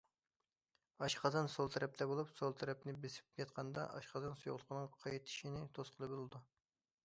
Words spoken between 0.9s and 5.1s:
ئاشقازان سول تەرەپتە بولۇپ، سول تەرەپنى بېسىپ ياتقاندا ئاشقازان سۇيۇقلۇقىنىڭ